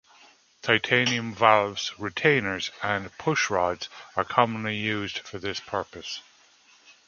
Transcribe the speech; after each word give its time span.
Titanium 0.63 1.35
valves, 1.35 1.91
retainers, 1.99 2.71
and 2.81 3.15
pushrods 3.19 3.87
are 4.15 4.23
commonly 4.23 4.75
used 4.75 5.19
for 5.19 5.37
this 5.37 5.59
purpose. 5.59 6.23